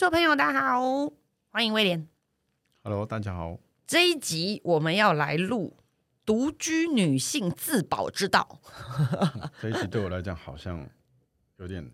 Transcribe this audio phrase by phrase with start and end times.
[0.00, 0.80] 所有朋友，大家好，
[1.50, 2.08] 欢迎威廉。
[2.82, 3.58] Hello，大家好。
[3.86, 5.76] 这一集我们要来录
[6.24, 8.60] 独居女性自保之道。
[9.60, 10.88] 这一集对我来讲好像
[11.58, 11.86] 有点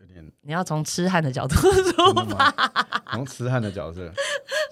[0.00, 2.54] 有点你要从痴汉的角度真出的吗？
[3.12, 4.10] 从痴汉的角色，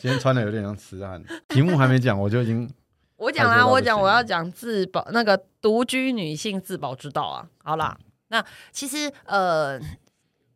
[0.00, 1.22] 今天穿的有点像痴汉。
[1.48, 2.66] 题目还没讲，我就已经
[3.16, 7.46] 我讲啦，我讲我要讲自保那个独居女性自保之道啊。
[7.62, 8.42] 好啦，那
[8.72, 9.78] 其实呃，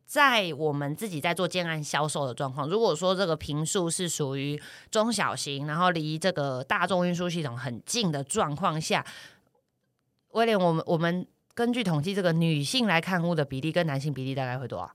[0.09, 4.59] 在我们自己在做建案销售的状况，如果说这个平数是属于
[4.89, 9.05] 中小型，然后离这个大众运输系统很近的状况下，
[10.29, 14.91] 威廉，我们我们根据统计，这个女性来看屋的比例跟男性比例大概会多少？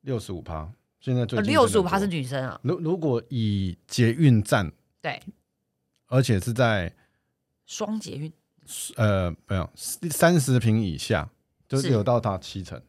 [0.00, 0.72] 六十五趴。
[1.00, 5.20] 现在最近六十五趴是女生啊，如如果以捷运站，对，
[6.06, 6.90] 而且是在
[7.66, 8.32] 双捷运。
[8.96, 11.28] 呃没有三十平以下，
[11.68, 12.80] 就是是有到达七成，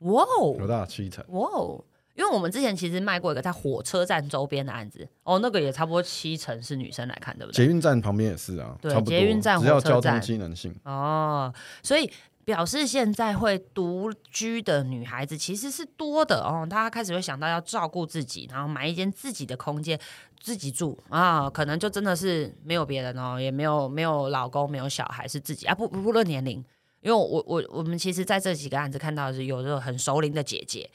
[0.00, 1.24] 哇哦，有到七成。
[1.28, 1.84] 哇哦！
[2.14, 7.66] 因为我们之前其实卖过一个在火车站周边的案子，哦，那个也差不多七成是女生来看，对不对？
[7.66, 9.02] 捷运站旁边也是啊，对。
[9.02, 11.52] 捷运站只要交通火车站机能性，哦，
[11.82, 12.10] 所以
[12.42, 20.00] 表示现在会独居的女孩子其实是多的哦，大家开始会想到要照顾自己，然后买一间自己的空间
[20.40, 26.64] 自己住啊，可能就真的是没有别人哦，也没有没有老公，没有小孩，是自己啊，不不不论年龄。
[27.06, 30.90] 因为我我我们其实在这几个案子看到是有这种很熟龄的姐姐，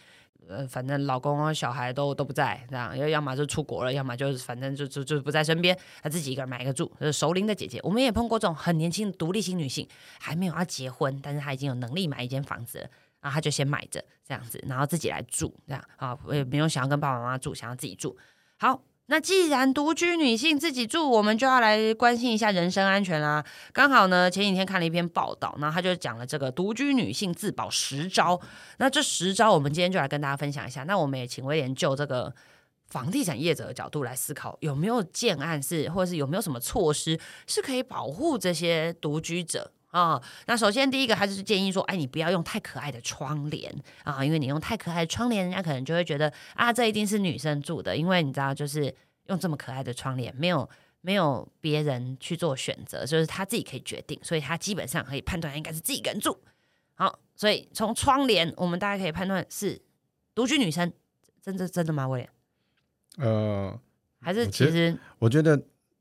[0.50, 7.80] 呃，反正老公啊、小孩都都不在，这样要要么就出国了，要么就是反正就就就不在身边，她自己一个人买一个住，就是熟龄的姐姐。
[7.82, 9.88] 我们也碰过这种很年轻的独立型女性，
[10.20, 12.90] 还没有要结婚，但是她已经有能力买一间房子了，
[13.22, 18.18] 然后她就先买着这样子，然后自己来住，这样啊，我也没有想要跟爸爸妈妈住，想要自己住。
[18.58, 23.46] 好，那既然独居女性自己住，我们就要来关心一下人身安全啦。
[23.74, 28.40] 刚好呢，前几天看了一篇报道，然后他就讲了这个独居女性自保十招。
[28.78, 30.86] 那这十招，我们今天就来跟大家分享一下。
[30.86, 32.34] 那我们也请威廉就这个
[32.88, 39.70] 房地产业者的角度来思考，有没有建案是，或者是有没有什么措施是可以保护这些独居者。
[39.92, 43.70] 啊、那首先第一个，他就是建议说，哎，你不要用太可爱的窗帘
[44.06, 48.96] 啊，因为你用太可爱的窗帘，人家可能就会觉得啊，这一定是女生住的，因为你知道，就是
[49.28, 50.70] 用这么可爱的窗帘，没有
[51.02, 56.38] 没有别人去做选择，就是他自己可以决定，所以他基本上可以判断应该是自己一个人住。
[56.96, 59.82] 好，所以从窗帘，我们大概可以判断是
[60.36, 60.92] 独居女生，
[61.42, 62.08] 真的真的吗？
[62.08, 62.30] 威廉？
[63.18, 63.80] 呃，
[64.20, 65.60] 还是其实我觉得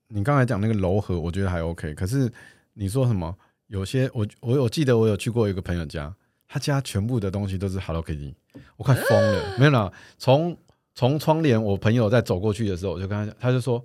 [0.08, 1.94] 你刚才讲那个柔和，我觉得还 OK。
[1.94, 2.30] 可是
[2.74, 3.36] 你说什么？
[3.68, 6.14] 有些我我有记得我有去过一个朋友家，
[6.48, 8.34] 他家全部的东西都是 Hello Kitty，
[8.76, 9.56] 我快疯了。
[9.58, 10.56] 没有啦，从
[11.00, 13.82] 从窗帘，我朋友在走过去的时候，我就跟他讲，他就说，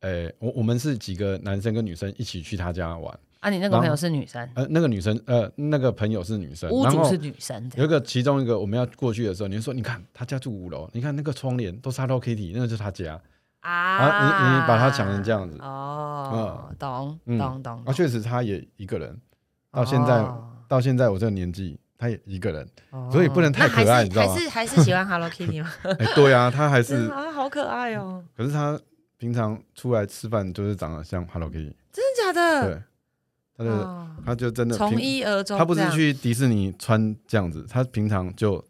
[0.00, 13.14] 诶、我我们是几个男生跟女生一起去他家玩，啊，你那个朋友是女生，呃，那个女生呃那个朋友是女生，然后屋主是女生，这有一个其中一个我们要过去的时候，你就说，你看他家住五楼，你看那个窗帘都是 Hello Kitty，那个就是他家。
[13.60, 15.56] 啊啊你你把它讲成这样子。
[15.60, 17.38] 哦，懂嗯。
[17.38, 19.16] 懂懂啊，确实他也一个人，
[19.70, 22.68] 到现在、哦到现在我这个年纪，他也一个人。
[22.90, 25.70] 哦所以不能太可爱你知道吗还是还是喜欢 Hello Kitty 吗？
[25.98, 28.78] 哎、对啊，他还是，啊，好可爱哦，可是他
[29.18, 32.68] 平常出来吃饭就是长得像 Hello Kitty，真的假的？
[32.68, 32.82] 对，
[33.56, 38.62] 他的、哦他就真的从，一而终，他不是去迪士尼穿这样子，他平常就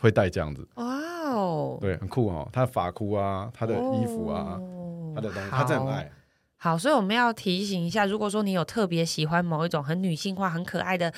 [0.00, 0.84] 会戴这样子，哇
[1.30, 2.48] 哦，对，很酷哦。
[2.52, 6.10] 他的发箍啊，他的衣服啊，哦他的东西，他真的很爱。
[6.58, 11.12] 好，所以我们要提醒一下，如果说你有特别喜欢某一种很女性化、很可爱的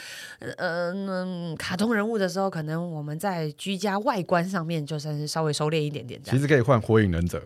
[0.57, 6.21] 呃嗯卡通人物的时候，可能我们在居家外观上面就算是稍微收敛一点点。
[6.25, 7.41] 其实可以换火影忍者，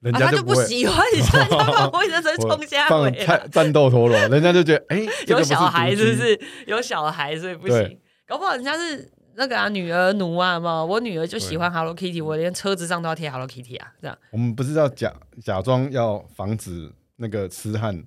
[0.00, 0.54] 人啊，他就不。
[0.54, 6.40] 喜欢你穿他把火影忍者我冲下 放尾战战斗陀螺，人家就觉得哎、 有小孩是不是？
[6.66, 10.82] 有小孩所以不行，搞不好人家是那个啊女儿奴啊嘛。
[10.82, 14.16] 我女儿就喜欢 Hello Kitty，我连车子上都要贴 Hello Kitty 啊，这样。
[14.30, 15.12] 我们不是要假
[15.44, 18.04] 假装要防止那个痴汉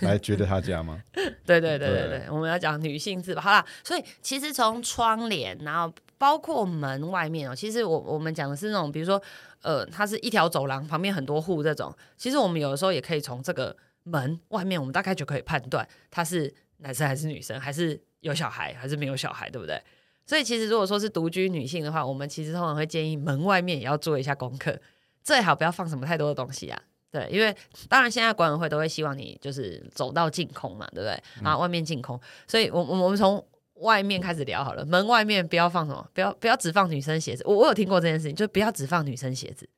[0.00, 1.00] 来觉得他家吗？
[1.12, 3.40] 对对对对对对，我们要讲女性自保。
[3.40, 9.22] 好啦，所以其实从窗帘，然后包括门外面哦，其实我我们讲的是那种，比如说
[9.62, 19.80] 呃，它是一条走廊，旁边很多户这种，其实我们有的时候也可以从这个门外面，我们大概就可以判断他是男生还是女生，还是有小孩还是没有小孩，对不对？
[20.26, 24.78] 所以其实如果说是独居女性的话，我们其实通常会建议门外面也要做一下功课，
[25.24, 26.78] 最好不要放什么太多的东西啊。
[27.10, 27.54] 对，因为
[27.88, 31.22] 当然现在管委会都会希望你就是走到净空嘛，对不对？
[31.42, 33.42] 啊，外面净空，所以我我我们从
[33.76, 37.42] 外面开始聊好了，门外面不要放什么，不要不要只放女生鞋子。
[37.46, 39.68] 我我有听过这件事情，就不要只放女生鞋子，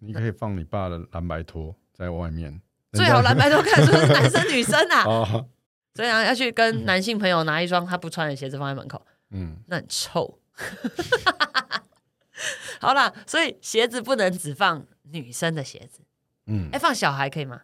[0.00, 2.60] 你可以放你爸的蓝白拖在外面，
[2.92, 5.04] 最好蓝白拖看出是男生女生啊。
[5.08, 5.46] 哦，
[5.94, 9.00] 所以啊，要去跟男性朋友拿一双他不穿的鞋子放在门口，
[9.30, 10.38] 嗯，那很臭。
[12.78, 16.00] 好啦，所以鞋子不能只放女生的鞋子，
[16.46, 17.60] 嗯哎、，放小孩可以吗？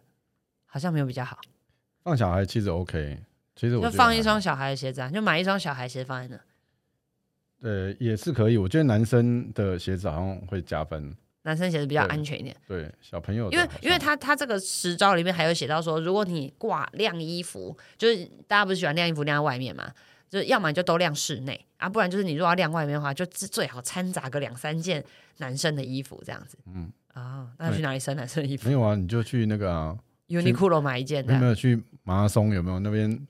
[0.65, 1.39] 好像没有比较好，
[2.03, 3.19] 放小孩其实 OK，
[3.55, 7.69] 其实我就放一双小孩的鞋子啊，就买一双小孩鞋放在那。
[7.69, 8.57] 呃也是可以。
[8.57, 19.89] 我觉得男生的鞋子好像会加分，男生鞋子比较安全一点，对小朋友因为因为他他这个实招里面还有写到说，如果你挂晾衣服，就是大家不是喜欢晾衣服晾在外面嘛，
[20.33, 25.03] 就是要么你就都晾室内啊，不然就是你如果要晾外面的话，就最最好掺杂个两三件
[25.37, 26.57] 男生的衣服这样子。
[26.65, 29.95] 嗯啊、那去哪里生男生的衣服没有啊，你就去那个啊
[30.29, 31.35] ，？Uniqlo 买一件的。
[31.35, 32.51] 有没有去马拉松？
[32.51, 33.27] 有没有那边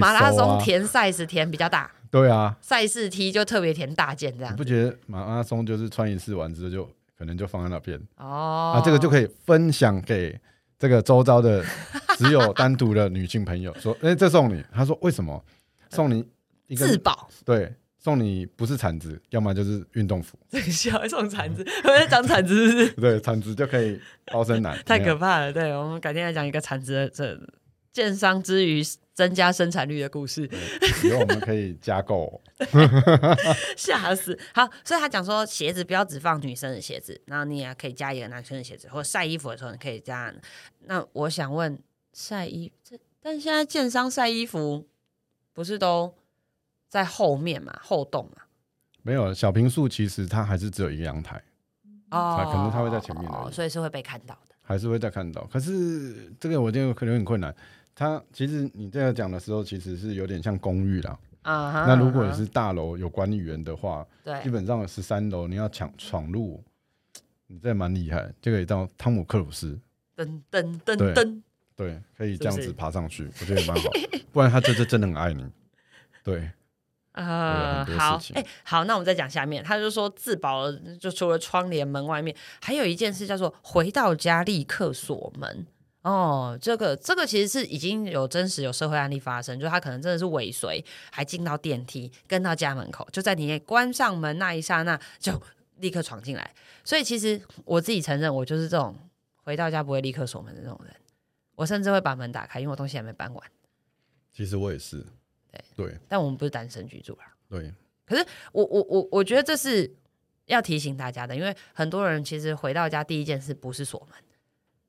[0.00, 4.64] 马拉松填 size 填比较大，对啊，赛事 T 就特别填大件这样你不。
[4.64, 8.82] 觉得马拉松就是穿一次完之后就可能就放在那边、哦，啊？
[8.84, 10.36] 这个就可以分享给
[10.76, 11.64] 这个周遭的
[12.18, 15.40] 只有单独的女性朋友，说：“哎、这送你。”他说：“为什么？
[15.90, 16.24] 送你
[16.66, 17.28] 一个自保。
[17.44, 20.38] 对，送你不是铲子，要么就是运动服。
[20.48, 22.90] 这个小孩送铲子，我在讲铲子是不是？
[23.00, 25.52] 对，铲子就可以包身男， 太可怕了。
[25.52, 27.38] 对，我们改天来讲一个产值的这
[27.92, 28.82] 建商之于
[29.14, 30.42] 增加生产率的故事，
[31.02, 32.40] 以后我们可以加购。
[33.74, 34.38] 吓死。
[34.52, 40.32] 好，所以他讲说鞋子不要只放女生的鞋子，然后你也可以加一个男生的鞋子，或者晒衣服的时候你可以加。
[40.84, 41.78] 那我想问，
[42.12, 44.86] 晒衣这，但现在建商晒衣服
[45.56, 46.12] 不是都
[46.86, 48.42] 在后面嘛，后洞嘛？
[49.00, 51.42] 没有小平数，其实它还是只有一个阳台，
[52.10, 54.54] 哦可能它会在前面而已所以是会被看到的。
[54.60, 55.42] 还是会再看到。
[55.46, 57.54] 可是这个我觉得可能有点困难。
[57.94, 61.18] 它其实你这样讲的时候，其实是有点像公寓啦。
[61.40, 64.06] 啊哈，那如果你是大楼有管理员的话，
[64.42, 66.62] 基，本上十三楼你要抢闯入，
[67.46, 69.80] 你这蛮厉害，就可以到汤姆克鲁斯，
[70.14, 71.42] 噔噔噔噔，
[71.76, 73.90] 对，可以这样子爬上去，我觉得也蛮好。
[74.32, 75.44] 不然他这这真的很爱你，
[76.24, 76.50] 对，
[77.12, 85.66] 呃，好哎、好，那我们再讲下面，他就说自保，就除了窗帘门外面，还有一件事叫做回到家立刻锁门。
[86.02, 95.42] 哦，这个这个其实是已经有真实有社会案例发生，就他可能真的是尾随，还进到电梯，跟到家门口，就在你关上门那一刹那就
[95.78, 96.54] 立刻闯进来。
[96.84, 98.94] 所以其实我自己承认，我就是这种
[99.42, 100.94] 回到家不会立刻锁门的这种人，
[101.56, 103.50] 我甚至会把门打开，因为我东西还没搬完。
[104.32, 105.04] 其实我也是，
[105.50, 107.34] 对对但我们不是单身居住啦。
[107.48, 107.72] 对，
[108.04, 109.92] 可是我我我我觉得这是
[110.44, 114.18] 要提醒大家的，因为很多人其实回到家第一件事不是锁门。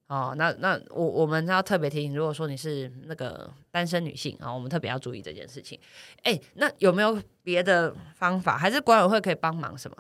[0.08, 5.78] 哦，那那我我们要特别提醒，如果说你是那个单身女性啊、我们特别要注意这件事情。
[6.24, 8.58] 哎，那有没有别的方法？
[8.58, 9.98] 还是管委会可以帮忙什么？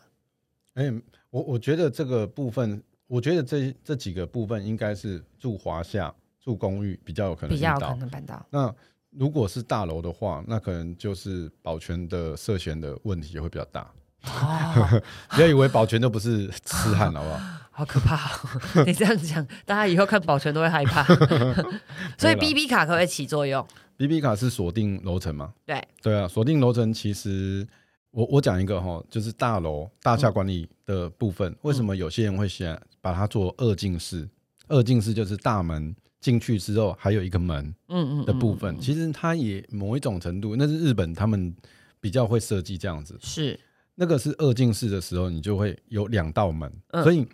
[0.75, 0.93] 哎、
[1.29, 6.13] 我我觉得这个部分，我觉得这这几个部分应该是住华夏、
[6.47, 7.95] 住公寓比较有可能遇比较有可到。
[7.95, 8.45] 能办到。
[8.49, 8.73] 那
[9.09, 13.91] 如果是大楼的话，那可能就是保全的涉嫌的问题也会比较大。
[14.23, 15.01] 哦，
[15.35, 17.39] 不要以为保全都不是痴汉，好不好？
[17.77, 18.83] 好可怕、哦！
[18.87, 21.03] 你这样讲，大家以后看保全都会害怕。
[21.03, 23.67] 所以没有啦 B B 卡可不可以起作用
[23.97, 25.53] ？B B 卡是锁定楼层吗？
[25.65, 27.67] 对，对啊，锁定楼层其实
[28.11, 34.27] 我我讲一个哈，就是大楼大厦管理的部分，为什么有些人会想把它做二进式？
[34.67, 41.55] 二进式就是大门进去之后还有一个门嗯嗯的部分，其实它也某一种程度，那是日本他们
[41.99, 43.17] 比较会设计这样子。
[43.21, 43.59] 是。
[43.99, 47.03] 那个是二进式的时候，你就会有两道门，嗯。
[47.03, 47.25] 所以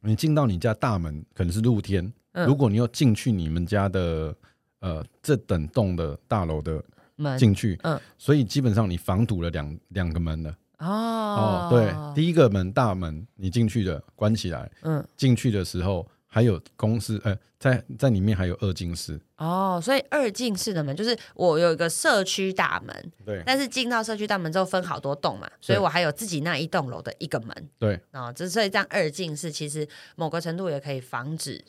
[0.00, 2.46] 你进到你家大门可能是露天，嗯。
[2.46, 4.36] 如果你要进去你们家的
[4.80, 6.82] 呃这等栋的大楼的
[7.16, 7.98] 门进去，嗯。
[8.18, 10.50] 所以基本上你防堵了两两个门了。
[10.78, 10.86] 哦。
[10.86, 15.02] 哦，对，第一个门大门你进去的关起来，嗯。
[15.16, 23.40] 进去的时候还有公司，呃，在在里面还有二进室，哦，所以二进室的门就是我有一个社区大门，对。
[23.46, 27.70] 但是进到社区大门之后分好多栋嘛，所以我还有自己那一栋楼的一个门。
[27.78, 28.00] 对。
[28.10, 29.86] 啊，之、所以这样二进室其实
[30.16, 31.64] 某个程度也可以防止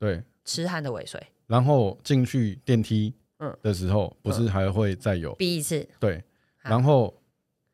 [0.00, 6.24] 对，痴汉的尾随，然后进去电梯嗯的时候，不是还会再有逼一次，对，
[6.62, 7.14] 然后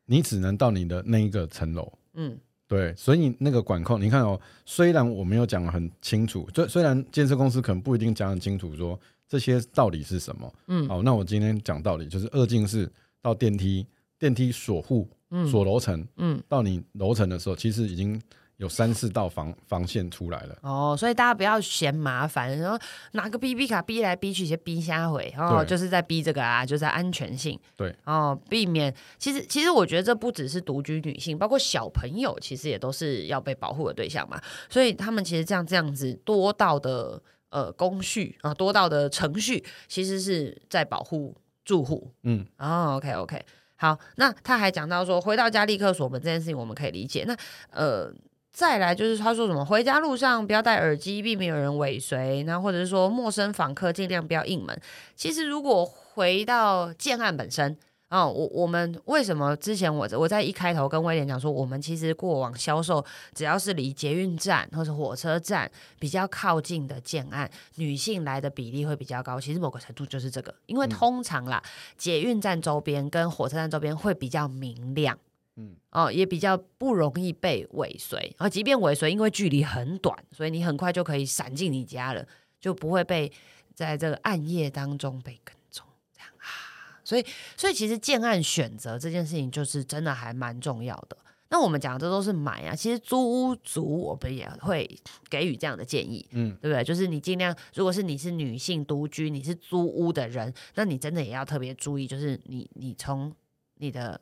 [0.05, 1.91] 你只能到你的那一个层楼。
[2.13, 10.53] 嗯对，所以那个管控，你看哦，虽然我没有讲得很清楚，就虽然建设公司可能不一定讲很清楚，说这些到底是什么。
[10.67, 12.91] 嗯好，那我今天讲道理，就是二进室
[13.21, 13.85] 到电梯，
[14.17, 18.19] 电梯锁户嗯锁楼层，嗯，到你楼层的时候，其实已经
[18.57, 20.57] 有三四道防防线出来了。
[20.61, 22.79] 哦，所以大家不要嫌麻烦，然后
[23.11, 28.93] 拿个 B B 卡逼来逼去，先逼瞎回哦，就是在逼这个啊，就是在安全性，对，哦，避免。
[29.17, 34.41] 其实其实我觉得这不只是独居女性，包括小朋友，其实也都是要被保护的对象嘛。
[34.69, 42.09] 所以他们其实这样这样子多道的呃工序啊，多道的程序，其实是在保护住户。
[42.23, 43.45] 嗯，哦，OK OK，
[43.75, 43.95] 好。
[43.95, 47.25] 好，那他还讲到说，回到家立刻锁门这件事情，我们可以理解。
[47.27, 47.35] 那
[47.71, 48.09] 呃，
[48.55, 54.79] 再来就是他说什么，回家路上不要戴耳机，避免有人尾随，那或者是说陌生访客尽量不要应门。
[55.13, 57.77] 其实如果回到建案本身。
[58.07, 65.69] 哦，我我们为什么之前我我在一开头跟威廉讲说，我们其实过往销售只要是离捷运站或者火车站
[65.99, 69.41] 比较靠近的建案，女性来的比例会比较高。
[69.41, 71.61] 其实某个程度就是这个，因为通常啦，
[71.97, 75.17] 捷运站周边跟火车站周边会比较明亮，
[75.57, 78.19] 嗯，哦，也比较不容易被尾随。
[78.37, 82.25] 然后即便尾随，因为距离很短，所以你很快就可以闪进你家了，
[82.59, 83.31] 就不会被
[83.73, 85.85] 在这个暗夜当中被跟踪。
[86.13, 86.99] 这样啊。
[87.03, 91.17] 所以，所以其实建案选择这件事情，就是真的还蛮重要的。
[91.49, 94.89] 那我们讲的这都是买啊，其实租屋族我们也会
[95.29, 96.83] 给予这样的建议，嗯，对不对？
[96.83, 103.31] 就是你尽量，如果是你是女性独居，你是租屋的人，那你真的也要特别注意，就是你你从
[103.75, 104.19] 你的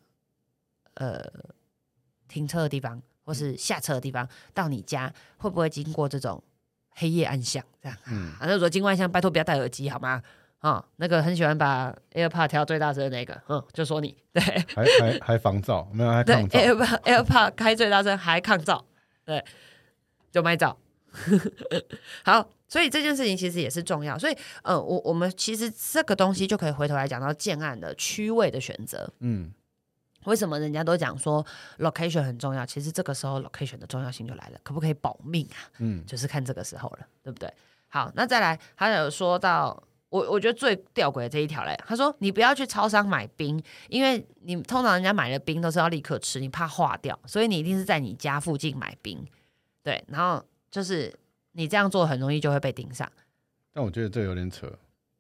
[0.95, 1.23] 呃
[2.27, 6.43] 停车的地方或是下车的地方到你家，会不会经过这种
[6.91, 7.97] 黑夜暗巷这样？
[8.07, 10.21] 嗯，反正说经过暗巷，拜托不要戴耳机好吗？
[10.59, 14.15] 啊，那个很喜欢把 AirPod 调最大声的那个，嗯，就说你。
[14.31, 14.41] 对，
[14.73, 18.81] 还还还防噪，没有还抗噪，AirPod AirPod 开最大声还抗噪，
[19.25, 19.43] 对，
[20.31, 20.75] 就卖噪。
[22.23, 29.53] 好，所以这件事情其实也是重要，所以呃，我我们其实这个东西就可以回头来讲到建案的区位的选择，嗯，
[30.25, 31.45] 为什么人家都讲说
[31.79, 32.65] location 很重要？
[32.65, 35.57] 其实这个时候 location 的重要性就来了，可不可以保命啊？
[35.79, 37.51] 嗯，就是看这个时候了，对不对？
[37.87, 39.83] 好，那再来，他有说到。
[40.09, 49.25] 我我觉得最吊诡的这一条嘞，他说你不要去超商买冰，因为你通常人家买的冰都是要立刻吃，你怕化掉，所以你一定是在你家附近买冰，
[49.81, 51.11] 对，然后就是
[51.53, 53.11] 你这样做很容易就会被盯上。
[53.73, 54.71] 但我觉得这有点扯，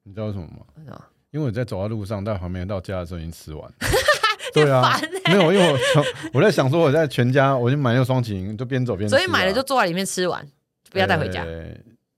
[0.03, 0.63] 你知道为什么吗？
[1.31, 3.73] 因为我在走在路上，到旁边到家的时候已经吃完。
[4.53, 5.79] 对啊，没有，因为我
[6.33, 9.09] 我在想说我在全家，我就买那个双擎，就边走边。
[9.09, 10.45] 所以买了就坐在里面吃完，
[10.91, 11.45] 不要带回家。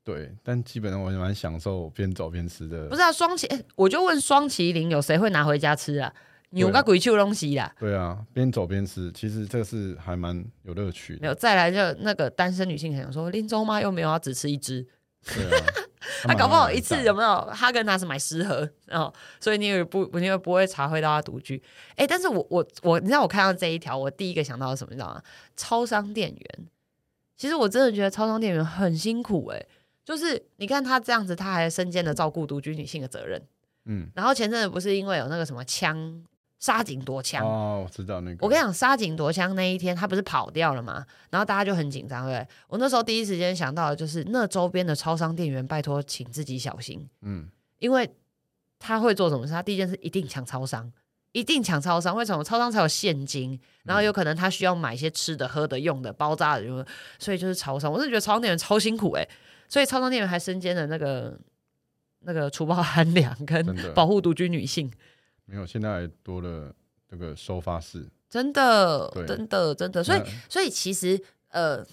[0.03, 2.87] 对，但基本上我蛮享受边走边吃的。
[2.87, 6.13] 不是啊，双麒，我就问双麒麟有谁会拿回家吃啊？
[6.51, 7.73] 有个鬼畜东西啦。
[7.79, 11.19] 对啊，边走边吃，其实这个是还蛮有乐趣的。
[11.21, 14.85] 没有，再来就那个单身女性可能说，林州妈又没有要只吃一只，
[15.33, 15.65] 对啊，
[16.23, 17.41] 他搞不好一次有没有？
[17.51, 21.61] 哈根达斯买十盒然哦，所以你也不，你也不会查回到他独居。
[21.95, 24.91] 哎，但是我我我，你知道我看到这一条，我第一个想到什么？
[24.91, 25.21] 你知道吗？
[25.55, 26.67] 超商店员，
[27.37, 29.65] 其实我真的觉得超商店员很辛苦哎。
[30.03, 33.41] 就是你看他这样子，他还身兼的照顾独居女性的责任，
[33.85, 36.23] 嗯，然后前阵子不是因为有那个什么枪
[36.59, 38.37] 杀警夺枪哦，我知道那个。
[38.41, 41.05] 我跟你讲，杀警夺枪那一天，他不是跑掉了吗？
[41.29, 47.47] 然后大家就很紧张，对我那时候第一时间想到的就是，那周边的超商店员，拜托请自己小心，嗯，
[47.79, 48.09] 因为
[48.79, 49.53] 他会做什么事？
[49.53, 50.91] 他第一件事一定抢超商，
[51.33, 52.15] 一定抢超商。
[52.15, 52.43] 为什么？
[52.43, 56.85] 超商才有现金，然后有可能他需要买一些吃的、喝的、用的、包扎的，
[57.19, 57.91] 所以就是超商。
[57.91, 59.27] 我是觉得超商店员超辛苦哎。
[59.67, 61.37] 所以，超商店员还身兼了那个
[62.19, 64.91] 那个除暴安良跟保护独居女性。
[65.45, 66.73] 没有，现在多了
[67.09, 68.07] 这个收发室。
[68.29, 70.03] 真的，真的，真的。
[70.03, 71.85] 所以，所以其实，呃，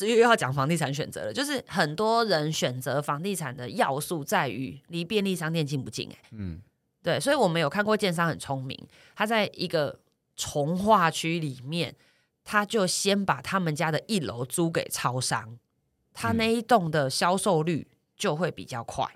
[0.00, 6.10] 又又要讲房地产选择了，就是很多人选择房地产的要素在于离便利商店近不近？
[6.10, 6.60] 哎，嗯，
[7.02, 7.20] 对。
[7.20, 8.76] 所以我们有看过建商很聪明，
[9.14, 10.00] 他在一个
[10.34, 11.94] 从化区里面，
[12.42, 15.58] 他就先把他们家的一楼租给超商。
[16.12, 19.06] 他那一栋的销售率就会比较快，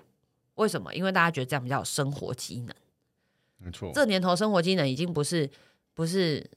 [0.55, 0.93] 为什么？
[0.93, 2.75] 因为大家觉得这样比较有生活机能。
[3.59, 5.49] 没错，这年头生活机能已经不是
[5.93, 6.49] 不是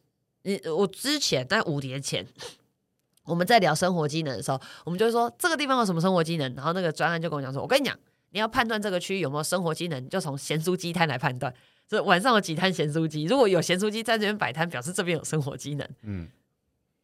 [0.43, 2.27] 你我之前在五年前
[3.25, 7.99] 我们在聊生活机能的时候，我们就说这个地方有什么生活机能，然后那个专案就跟我讲说，我跟你讲，
[8.31, 11.53] 你要判断这个区域有没有生活机能，就从咸酥鸡摊来判断，
[11.87, 15.89] 这晚上有几摊咸酥鸡，如果有咸酥鸡在这边摆摊，表示这边有生活机能。
[16.03, 16.29] 嗯，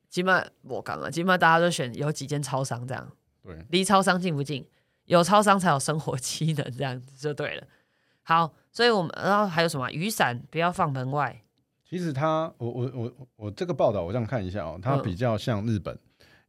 [0.08, 3.10] 起码我讲了，起码大家都选有几间超商这样。
[3.42, 4.66] 对离超商近不近？
[5.04, 7.66] 有超商才有生活机能，这样子就对了。
[8.28, 9.90] 好，所以我们然后还有什么？
[9.90, 11.34] 雨伞不要放门外。
[11.88, 15.98] 其实他，我我我我这个报道我这样看一下哦，它比较像日本，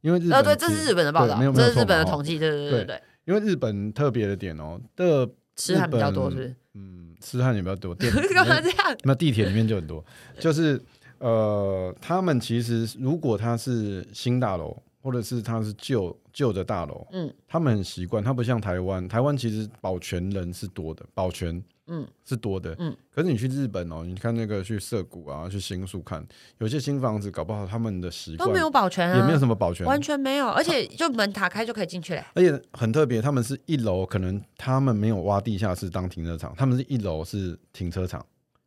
[0.02, 3.02] 因为日本对，这是日本的报道，这是日本的统计，对对对对。
[3.24, 6.54] 因为日本特别的点哦，的 痴汉比较多，是不是？
[6.74, 7.94] 嗯，痴汉也比较多。
[8.34, 8.96] 干嘛这样？
[9.04, 10.04] 那地铁里面就很多，
[10.38, 10.78] 就是
[11.16, 14.76] 呃，他们其实如果他是新大楼。
[15.00, 22.94] 或者是它是旧旧的大楼，嗯，他们很习惯，它不像台湾，台湾其实保全人是多的，保全，嗯，是多的，嗯。
[23.10, 26.24] 可是你去日本哦，你看那个去涩谷啊，去新宿看，
[26.58, 32.24] 有些新房子搞不好他们的习惯都没有保全啊，也没有什么保全，完全没有，而且就门打开就可以进去嘞。
[32.34, 38.24] 而且很特别，他们是一楼，可能他们没有挖地下室当停车场，他们是一楼是停车场，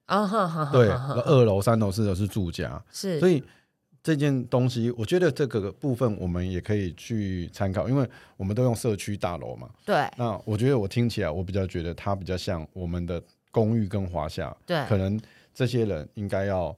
[0.07, 3.43] 啊哈哈，对，二楼、三楼、四楼是住家，是，所以
[4.03, 8.05] 这件东西，我觉得这个部分我们也可以去参考，因为
[8.35, 9.69] 我们都用社区大楼嘛。
[9.85, 15.17] 对那我觉得我听起来，我比较觉得它比较像我们的公寓跟华夏，对可能
[15.53, 16.75] 这些人应该要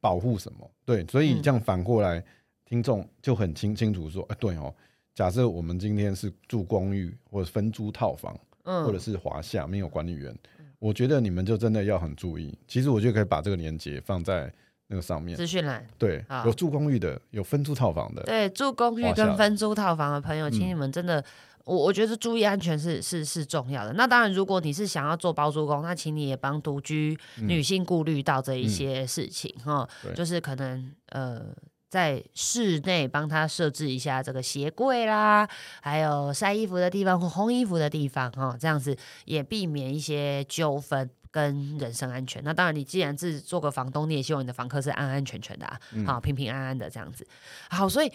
[0.00, 0.70] 保护什么？
[0.86, 2.24] 对，所以嗯这样反过来，
[2.64, 4.74] 听众就很清清楚说，哎、对哦，
[5.14, 8.34] 假设我们今天是住公寓或者分租套房，
[8.64, 10.34] 嗯或者是华夏没有管理员，
[10.78, 12.56] 我觉得你们就真的要很注意。
[12.66, 14.50] 其实我就可以把这个连接放在
[14.88, 15.36] 那个上面。
[15.36, 15.86] 资讯栏。
[15.98, 21.24] 对好，有住公寓的，有分租套房的，对，住公寓跟分租套房的朋友，请嗯你们真的，
[21.64, 23.92] 我我觉得注意安全是是是重要的。
[23.92, 31.46] 那当然，如果你是想要做包租公，那请你也帮独居嗯女性顾虑到这一些事情哈、对就是可能呃。
[31.88, 35.48] 在室内帮他设置一下这个鞋柜啦，
[35.80, 42.42] 还有晒衣服的地方或烘衣服的地方哈、这样子也避免一些纠纷跟人身安全。
[42.42, 47.26] 那当然，你既然是做个房东，你也希望你的房客是安安全全的啊，嗯好平平安安的这样子。
[47.68, 48.10] 好，所以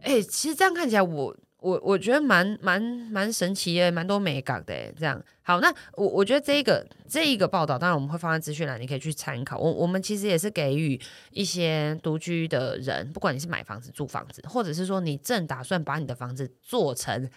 [0.00, 1.36] 哎、其实这样看起来我。
[1.62, 4.92] 我我觉得蛮蛮蛮神奇的，蛮多美感的哎。
[4.98, 9.56] 这样好，那我我觉得这一个这一个报道，当然我们会放在资讯栏，你可以去参考。
[9.56, 11.00] 我我们其实也是给予
[11.30, 17.30] 一些独居的人，不管你是买房子、租房子，或者是说你正打算把你的房子做成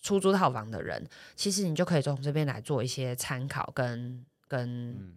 [0.00, 1.04] 出租套房的人，
[1.34, 5.12] 其实你就可以从这边来做一些参考跟跟嗯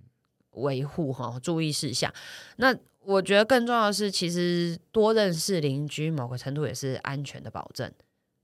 [0.52, 2.14] 维护哈注意事项。
[2.58, 7.92] 那我觉得更重要的是，其实多认识邻居，某个程度也是安全的保证。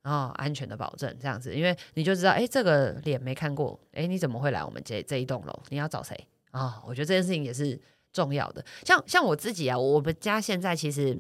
[0.04, 5.64] 哦，安全的保证这样子，因为你就知道，哎，这个脸没看过，哎，你怎么会来我们这这一栋楼？
[5.70, 6.16] 你要找谁
[6.52, 7.78] 啊、我觉得这件事情也是
[8.14, 8.64] 重要的。
[8.86, 11.20] 像像我自己啊，我们家现在其实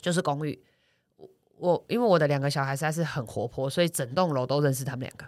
[0.00, 0.58] 就是公寓，
[1.16, 1.28] 我
[1.58, 5.26] 我因为我的两个小孩实在是很活泼，所以整栋楼都认识他们两个。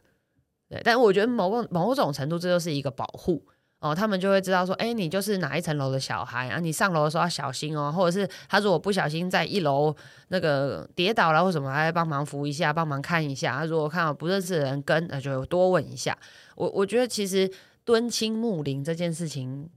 [0.71, 3.45] 对，但我觉得某个某种程度，这就是一个保护
[3.81, 9.93] 哦，他们就会知道说，哎，你就是哪一层楼的小孩啊，你上楼的时候要小心哦，或者是他如果不小心在一楼
[10.29, 13.57] 那个跌倒了或什么，还帮忙扶一下，帮忙看一下。
[13.57, 16.17] 他如果看到不认识的人跟，那就多问一下。
[16.55, 17.51] 我我觉得其实
[17.85, 19.69] 敦亲睦邻这件事情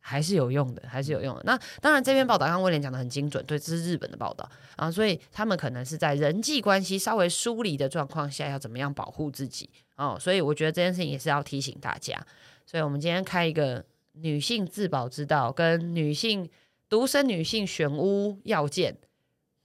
[0.00, 1.42] 还是有用的，还是有用的。
[1.44, 10.16] 那当然，这篇报道刚刚威廉讲的很精准，对，这是日本的报道啊，所以他们可能是在人际关系稍微疏离的状况下，要怎么样保护自己哦。
[10.18, 12.18] 所以我觉得这件事情也是要提醒大家。
[12.66, 16.48] 所以我们今天开一个女性自保之道，跟女性
[16.88, 18.96] 独生女性选屋要件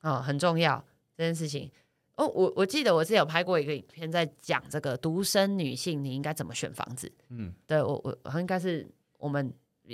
[0.02, 0.84] 啊、很重要
[1.18, 1.72] 这件事情。
[2.16, 7.12] 哦，我我记得我之前有拍过一个影片，在讲这个独生女性你应该怎么选房子。
[7.30, 9.54] 嗯，对我我应该是我们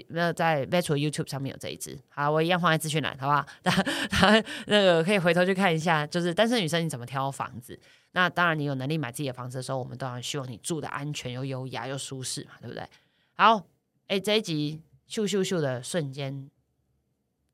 [0.10, 3.46] 那在 Virtual YouTube 上面有这一支，好，我一样放在资讯栏，好不好？
[3.62, 7.80] 大家 那个可以回头去看一下，就是单身女生你怎么挑房子。
[8.14, 12.88] 那当然，你有能力买自己的房子的时候，我们当然希望你住的安全又优雅又舒适嘛，对不对？
[13.34, 13.66] 好，
[14.08, 16.50] 哎，这一集咻咻咻的瞬间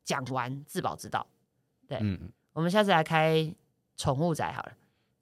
[0.04, 1.26] 讲完自保之道，
[1.86, 3.54] 对嗯，我们下次来开
[3.96, 4.72] 宠物宅好了。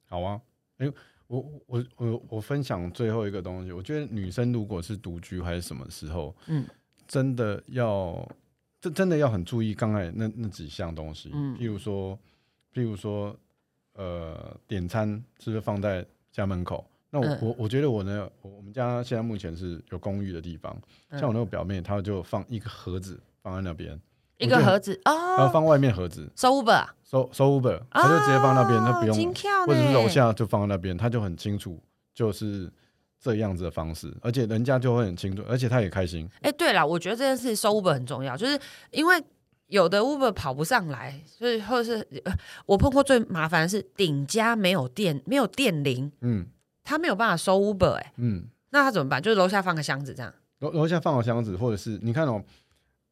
[0.07, 0.41] 好啊。
[0.77, 0.87] 哎、
[1.25, 6.63] 我我我我分享最后一个东西，我觉得女生如果是独居还是什么时候，嗯，
[7.07, 8.27] 真的要，
[8.81, 11.55] 这真的要很注意刚才那那几项东西，嗯。
[11.57, 12.17] 譬如说，
[12.73, 13.35] 譬如说，
[13.93, 15.07] 呃，点餐
[15.39, 16.85] 是不是放在家门口？
[17.09, 17.39] 那我、嗯。
[17.41, 20.77] 我我觉得我呢，我我们家现在目前是有公寓的地方，
[21.09, 21.19] 嗯。
[21.19, 23.99] 像我那个表妹，她就放一个盒子放在那边，
[24.37, 29.33] 一个盒子然后哦，放外面盒子，收 Uber 啊，收收 Uber，她就直接放那边，她不用
[29.65, 31.81] 或者是楼下就放在那边，她就很清楚，
[32.13, 32.71] 就是
[33.19, 36.27] 这样子的方式，而且人家就会很清楚，而且他也开心。
[36.41, 38.59] 哎、对了，我觉得这件事收 Uber 很重要，就是
[38.91, 39.23] 因为
[39.67, 42.33] 有的 Uber 跑不上来，所以或者是、呃
[42.65, 46.47] 我碰过最麻烦的是顶家没有电，没有电铃，嗯。
[46.89, 49.21] 他没有办法收 Uber，哎、嗯，那他怎么办？
[49.21, 52.41] 就是楼下放个箱子这样，楼楼下放个箱子，或者是你看哦，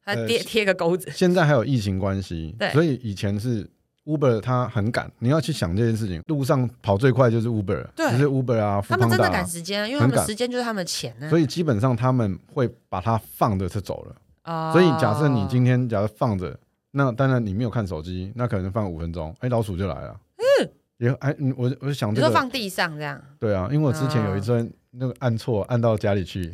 [0.02, 3.68] 他呃贴贴个钩子，现在还有疫情关系对，所以以前是
[4.06, 8.10] Uber 它很赶，你要去想这件事情，路上跑最快就是 Uber，对。
[8.12, 10.24] 就是 Uber 啊，他们真的赶时间啊，因为他们赶。
[10.24, 14.16] 时间就是他们的钱呢、所以基本上他们会把它放着就走了。
[14.44, 14.70] 哦。
[14.72, 16.56] 所以假设你今天假如放着，
[16.92, 20.16] 那当然你没有看手机，那可能放五分钟，哎，老鼠就来了。
[20.60, 26.48] 嗯，也哎，嗯我我就想这个，你说放地上这样，对啊，因为我之前有一阵那个按错，按到家里去，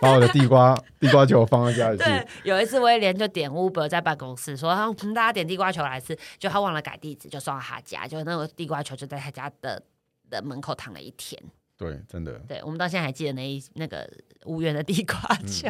[0.00, 2.04] 把我的地瓜地瓜球放在家里去。
[2.04, 9.82] 对，有一次威廉就点 Uber 在办公室说，他们大家点地瓜球来吃，就他忘了改地址，就送到他家，就那个地瓜球就在他家的
[10.30, 11.40] 的门口躺了一天。
[11.78, 14.08] 对，真的，对，我们到现在还记得那一那个
[14.46, 15.68] 无缘的地瓜嗯球。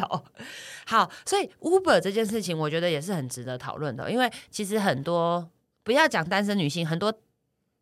[0.85, 5.49] 好，所以 Uber 这件事情，我觉得也是很值得讨论的，因为其实很多
[5.83, 7.13] 不要讲单身女性，很多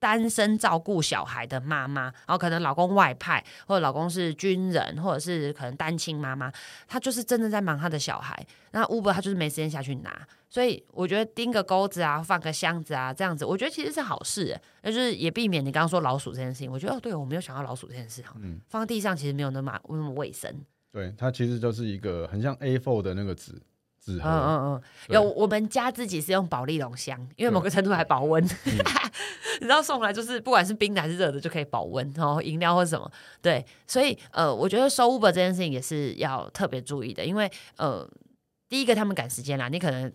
[0.05, 6.51] 单身照顾小孩的妈妈，然后可能老公外派，或者老公是军人，或者是可能单亲妈妈，
[6.87, 8.45] 她就是真的在忙她的小孩。
[8.69, 10.15] 那 Uber 她就是没时间下去拿，
[10.47, 16.71] 所以我觉得钉个钩子啊，放个箱子啊，这样子，我觉得其实是好事，那就是也避免你刚刚说老鼠这件事情。
[16.71, 20.55] 我觉得哦，对我没有想到老鼠这件事哈，嗯，放在地上其实没有那么那么卫生。
[20.91, 23.59] 对，它其实就是一个很像 A4 的那个纸。
[24.07, 38.07] 嗯嗯嗯，有我们家自己是用保利龙箱，因为某个程度还保温， 你知道送来就是不管是冰的还是热的就可以保温，然后饮料或什么，对，所以呃，我觉得收 Uber 这件事情也是要特别注意的，因为呃，
[38.67, 40.11] 第一个他们赶时间啦，你可能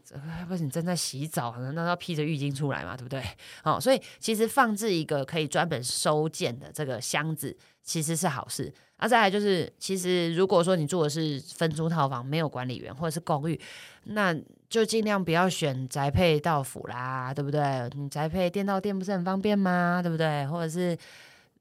[0.48, 3.22] 不是你正在洗澡，可能那要披着浴巾出来嘛，对不对？
[3.62, 8.72] 哦，所以其实放置一个可以专门收件的这个箱子其实是好事。
[8.96, 13.58] 啊，再来就是，其实如果说你住的是分租套房，没有管理员或者是公寓，
[14.04, 14.34] 那
[14.68, 17.88] 就尽量不要选宅配到府啦，对不对？
[17.94, 20.00] 你宅配店到店不是很方便吗？
[20.02, 20.46] 对不对？
[20.48, 20.94] 或者是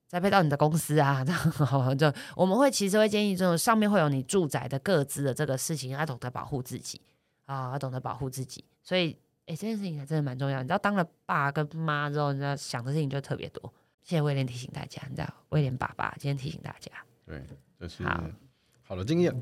[0.09, 6.99] 宅配到你的公司啊， 这样就我们会其实会建议，这种上面会有你住宅的各自的这个事情，要懂得保护自己
[7.45, 8.65] 啊，要懂得保护自己。
[8.81, 10.63] 所以，哎，这件事情还真的蛮重要。
[10.63, 13.71] 你知道，当了爸跟妈之后，你知道想的事情就特别多。
[14.01, 16.91] 谢谢威廉提醒大家，你知道，威廉爸爸今天提醒大家。
[17.27, 17.43] 对，
[17.79, 18.03] 这是
[18.81, 19.39] 好的经验，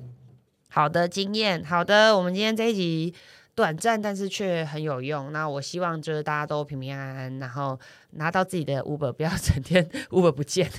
[0.68, 2.18] 好的经验，好的。
[2.18, 3.16] 我们今天这一集
[3.58, 5.32] 短暂，但是却很有用。
[5.32, 7.78] 那我希望就是大家都平平安安，然后
[8.12, 10.70] 拿到自己的 Uber，不要 整天 Uber 不见，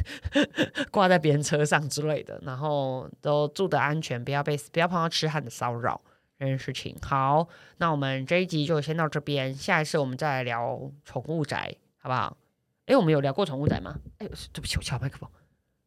[0.92, 2.40] 挂在别人车上之类的。
[2.44, 6.00] 然后都住的安全，不要被不要碰到痴汉的骚扰
[6.38, 6.94] 这件事情。
[7.02, 12.36] 好，那我们这一集就先到这边，下一次我们再来聊宠物宅，好不好？
[12.86, 13.96] 哎，我们有聊过宠物宅吗？
[14.18, 15.28] 哎，对不起，我敲麦克风。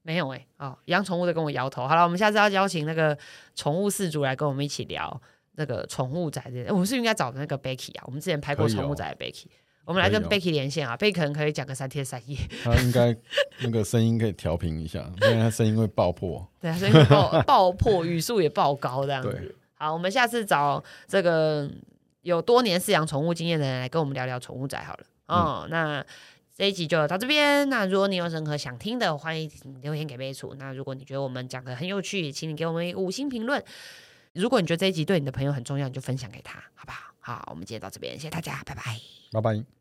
[0.02, 1.88] 没有哎，哦，养宠物的跟我摇头。
[1.88, 3.18] 好了，我们下次要邀请那个
[3.56, 5.22] 宠物饲主来跟我们一起聊
[5.56, 6.74] 那个宠物仔的。
[6.74, 9.46] 我们是应该找那个 Becky 啊，我们之前拍过宠物仔的 Becky，
[9.86, 12.38] 我们来跟 Becky 连线啊，Becky 可能可以讲个三天三夜。
[12.64, 13.16] 他应该
[13.62, 16.48] 那个声音可以调平一下，因为他声音会爆破。
[16.60, 19.56] 对啊，声音爆爆破，语速也爆高这样子。
[19.76, 21.70] 好，我们下次找这个
[22.22, 25.04] 有多年饲养宠物经验的人来跟我们聊聊宠物仔好了。
[25.28, 26.06] 哦，那。
[26.54, 27.68] 这一集就到这边。
[27.70, 29.50] 那如果你有任何想听的，欢迎
[29.82, 30.54] 留言给贝楚。
[30.60, 33.64] 那如果你觉得我们讲的很有趣，请你给我们一个五星评论。
[34.34, 37.14] 如果你觉得这一集对你的朋友很重要，你就分享给他，好不好？
[37.20, 38.82] 好，我们今天到这边，谢谢大家，拜拜，
[39.32, 39.81] 拜拜。